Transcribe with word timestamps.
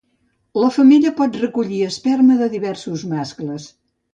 La 0.61 0.69
femella 0.77 1.11
pot 1.19 1.37
recollir 1.43 1.83
esperma 1.91 2.41
de 2.43 2.51
diversos 2.57 3.05
mascles. 3.13 3.71